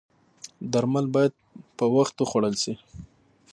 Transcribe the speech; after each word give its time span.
درمل 0.71 1.05
باید 1.15 1.33
په 1.77 1.85
وخت 1.95 2.15
وخوړل 2.17 2.55
شي 2.63 2.73